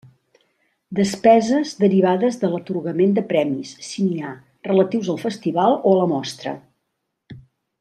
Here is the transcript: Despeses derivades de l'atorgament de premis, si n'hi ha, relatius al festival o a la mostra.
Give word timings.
Despeses 0.99 1.73
derivades 1.83 2.39
de 2.45 2.49
l'atorgament 2.53 3.13
de 3.19 3.25
premis, 3.33 3.75
si 3.89 4.07
n'hi 4.07 4.25
ha, 4.25 4.33
relatius 4.69 5.13
al 5.15 5.23
festival 5.27 5.79
o 5.79 5.93
a 5.97 6.01
la 6.01 6.09
mostra. 6.17 6.57